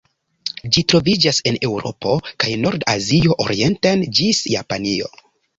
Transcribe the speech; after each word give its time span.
Ĝi 0.77 0.81
troviĝas 0.93 1.41
en 1.51 1.59
Eŭropo 1.67 2.15
kaj 2.45 2.55
norda 2.63 2.89
Azio 2.97 3.39
orienten 3.47 4.07
ĝis 4.21 4.45
Japanio. 4.59 5.17